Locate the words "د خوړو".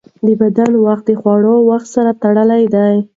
1.07-1.55